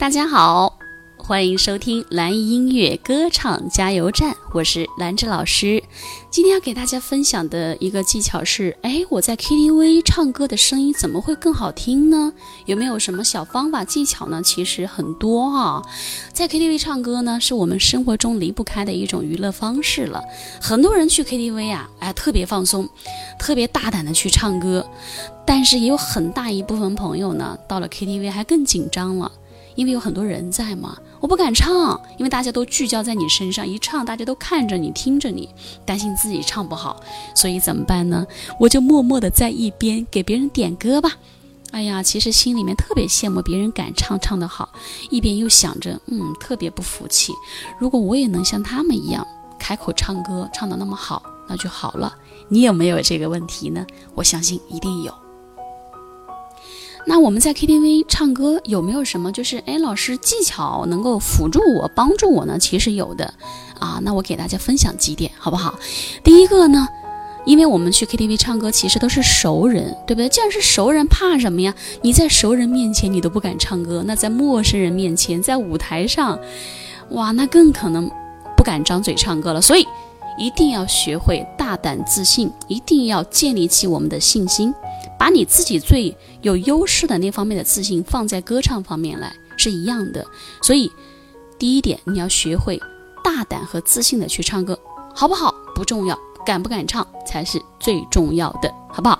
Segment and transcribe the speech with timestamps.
[0.00, 0.78] 大家好，
[1.18, 5.84] 欢迎收听蓝音乐歌唱加油站，我是兰芝老师。
[6.30, 12.32] 今天要给大家分享的一个技巧是，哎，我在 KTV 唱歌的声音怎么会更好听呢？
[12.64, 14.40] 有没有什么小方法技巧呢？
[14.42, 15.82] 其实很多啊，
[16.32, 20.24] 在 KTV 唱歌呢，是我们生活中离不开的一种娱乐方式了。
[20.62, 22.88] 很多人去 KTV 啊，哎，特别放松，
[23.38, 24.88] 特别大胆的去唱歌，
[25.44, 29.30] 但是也有很大一部分朋友呢，到了 KTV 还更紧张了。
[29.80, 35.48] 因为有很多人在嘛，我不敢唱，因为大家都聚焦在你身上，一唱大家都看着你，听着你，
[35.86, 37.02] 担心自己唱不好，
[37.34, 38.26] 所以怎么办呢？
[38.58, 41.16] 我就默默的在一边给别人点歌吧。
[41.70, 44.68] 哎呀，其实心里面特别羡慕别人敢唱，唱得好，
[45.08, 47.32] 一边又想着，嗯，特别不服气，
[47.78, 49.26] 如果我也能像他们一样
[49.58, 52.14] 开口唱歌，唱得那么好，那就好了。
[52.50, 53.86] 你有没有这个问题呢？
[54.14, 55.14] 我相信一定有。
[57.06, 62.58] 那我们在 KTV 唱歌有没有什么就是哎老师技巧能够辅助我帮助我呢？
[62.58, 63.32] 其实有的
[63.78, 65.74] 啊，那我给大家分享几点好不好？
[66.22, 66.86] 第一个呢，
[67.46, 70.28] 因为我们去 KTV 唱歌其实都是熟人，对不对？
[70.28, 71.74] 既然是熟人，怕什么呀？
[72.02, 76.38] 你在熟人面前你都不敢唱歌，那在陌生人面前，在舞台上，
[77.10, 78.08] 哇，那更可能
[78.56, 79.60] 不敢张嘴唱歌了。
[79.60, 79.86] 所以
[80.38, 84.74] 一定要学会大胆自信，一定要建立起我们的信心。
[85.18, 90.24] 把你自己最有优势的那方面的自信放在歌唱方面来是一样的，
[90.62, 90.90] 所以
[91.58, 92.80] 第一点你要学会
[93.22, 94.78] 大胆和自信的去唱歌，
[95.14, 95.54] 好不好？
[95.74, 99.18] 不重要，敢不敢唱才是最重要的，好不好？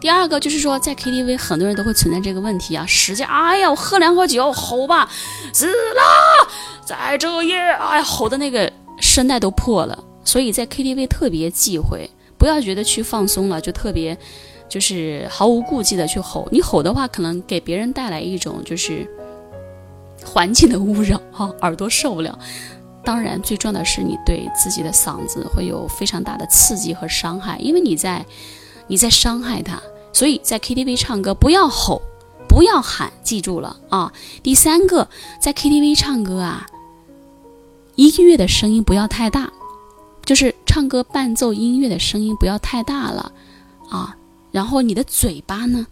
[0.00, 5.10] 第二个就是说，在 KTV 很多人都会存在这个问题啊，使劲，哎呀，我喝两口酒，吼吧，
[5.52, 6.48] 死啦，
[6.86, 14.18] 在这夜，哎，吼的那个声带都破了，所以在 KTV 特别忌讳，不要觉得去放松了就特别。
[14.68, 19.04] 就是毫无顾忌的去吼，你吼的话，可能给别人带来一种就是
[20.24, 22.38] 环境的污染哈，耳朵受不了。
[23.02, 28.24] 当然，最重要的是你对自己的嗓子会有非常大的刺激和伤害，因为你在
[28.86, 29.82] 你在伤害它。
[30.12, 32.00] 所以在 KTV 唱歌不要吼，
[32.48, 34.12] 不要喊，记住了啊。
[34.40, 35.08] 第三个，
[35.40, 36.68] 在 KTV 唱歌啊，
[37.96, 39.52] 音乐的声音不要太大，
[40.24, 43.32] 就是唱歌伴奏音乐的声音不要太大了
[43.88, 44.16] 啊。
[44.52, 45.86] 然后你的嘴巴呢，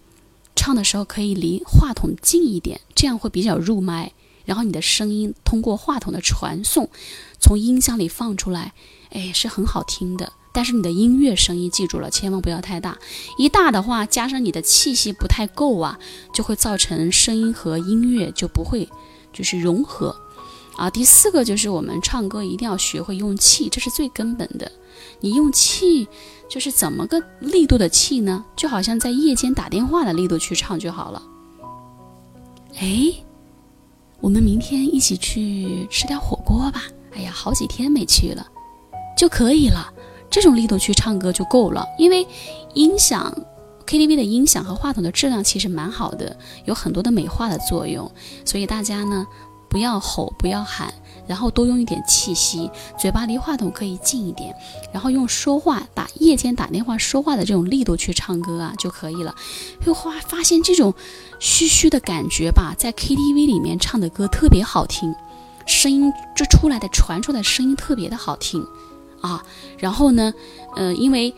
[0.57, 4.13] 唱的时候可以离话筒近一点，这样会比较入麦。
[4.45, 6.89] 然后你的声音通过话筒的传送，
[7.39, 8.73] 从音箱里放出来，
[9.11, 10.33] 哎，是很好听的。
[10.55, 12.97] 但是你的音乐声音记住了，千万不要太大。
[13.37, 15.99] 一大的话，加上你的气息不太够啊，
[16.33, 18.89] 就会造成声音和音乐就不会
[19.33, 20.17] 就是融合。
[20.79, 24.73] 啊，第四个就是我们唱歌一定要学会用气，这是最根本的。
[25.21, 26.09] 你用气。
[26.49, 28.43] 就是怎么个力度的气呢？
[28.57, 31.23] 就好像在夜间打电话的力度去唱就好了。
[32.79, 33.13] 哎，
[34.19, 36.85] 我们明天一起去吃点火锅吧。
[37.13, 38.47] 哎呀，好几天没去了，
[39.15, 39.93] 就可以了。
[40.31, 42.27] 这种力度去唱歌就够了，因为
[42.73, 43.31] 音响
[43.87, 46.35] KTV 的音响和话筒的质量其实蛮好的，
[46.65, 48.11] 有很多的美化的作用，
[48.47, 49.27] 所以大家呢。
[49.69, 50.93] 不要吼，不要喊，
[51.27, 54.55] 然后多用一点气息，嘴巴离话筒可以近一点，
[54.93, 59.35] 然后用说话打夜间打电话说话的这种力度去唱歌啊就可以了。
[59.85, 60.95] 会发发现这种
[61.39, 65.15] 嘘嘘的感觉吧，在 KTV 里面唱的歌特别好听，
[65.67, 68.67] 声音就出来的传出来声音特别的好听
[69.21, 69.43] 啊。
[69.79, 70.33] 然后呢，
[70.77, 71.35] 呃，因为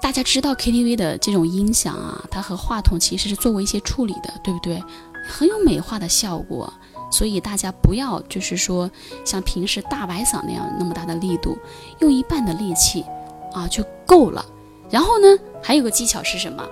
[0.00, 4.80] 大家知道 KTV 的这种音响啊，它和话筒其实是做过一些处理的，对不对？
[5.26, 6.72] 很有美化的效果。
[7.10, 8.90] 所以大家不要就是说
[9.24, 11.56] 像平时大白嗓那样那么大的力度，
[12.00, 13.04] 用一半的力气
[13.52, 14.44] 啊就够了。
[14.90, 15.26] 然后呢，
[15.62, 16.64] 还有个技巧是什么？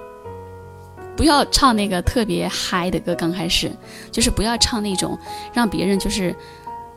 [1.17, 3.71] 不要唱那个特别嗨的歌，刚开始
[4.11, 5.19] 就是不要唱那种
[5.53, 6.35] 让别人就是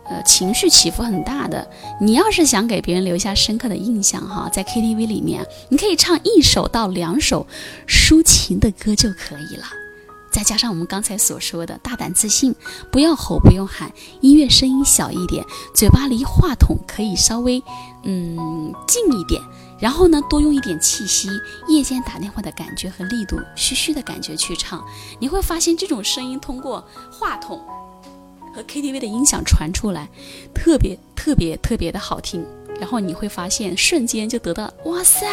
[0.05, 1.67] 呃情绪起伏很大的。
[1.99, 7.45] 你要是想给别人留下深刻的印象哈，在 KTV 里面，你可以唱一首到两首
[7.87, 9.65] 抒情的歌就可以了。
[10.35, 12.53] 再加上我们刚才所说的大胆自信，
[12.91, 13.89] 不要吼，不用喊，
[14.19, 17.63] 音乐声音小一点，嘴巴离话筒可以稍微
[18.03, 19.41] 嗯近一点，
[19.79, 21.29] 然后呢多用一点气息，
[21.69, 24.83] 夜间打电话的感觉和力度，嘘嘘的感觉去唱，
[25.19, 27.57] 你会发现这种声音通过话筒
[28.53, 30.09] 和 KTV 的音响传出来，
[30.53, 32.45] 特别特别特别的好听。
[32.79, 35.25] 然后你会发现，瞬间就得到哇塞！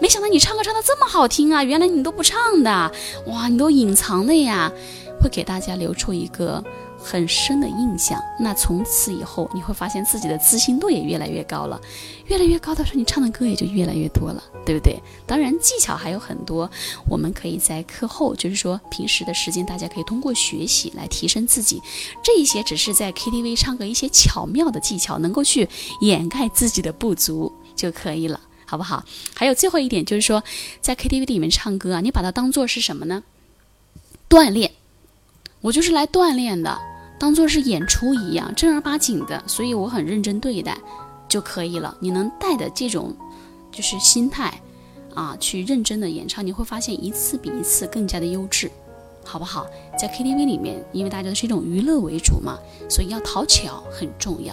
[0.00, 1.62] 没想到你唱歌唱的这么好听啊！
[1.62, 2.92] 原来你都不唱的，
[3.26, 4.72] 哇，你都隐藏的呀！
[5.22, 6.62] 会给大家留出一个
[6.98, 11.80] 很深的印象，那从此以后你会发现自己的自信度也越来越高了，
[12.26, 15.00] 越来越高的时候，你唱的歌也就越来越多了，对不对？
[15.26, 16.68] 当然技巧还有很多，
[17.08, 21.80] 我们可以在课后，就是说平时的时间，大家可以通过学习来提升自己。
[22.22, 25.68] 这一些只是在 KTV 唱歌一些巧妙的技巧，能够去
[26.00, 29.04] 掩盖自己的不足就可以了，好不好？
[29.34, 30.42] 还有最后一点就是说，
[30.80, 33.22] 在 KTV 里面唱歌啊，你把它当做是什么呢？
[34.28, 34.71] 锻炼，
[35.62, 36.78] 我就是来锻炼的。
[37.18, 40.76] 当做是演出一样，正儿八经的，所以我很认真对待
[41.28, 41.96] 就可以了。
[42.00, 43.14] 你能带的这种
[43.70, 44.60] 就是心态
[45.14, 48.68] 啊，去认真的演唱，你会发现一次比一次更加的优质，
[49.24, 49.64] 好不好？
[49.96, 54.52] 在 KTV 里面，因为大家都是一种娱乐为主嘛，所以要讨巧很重要。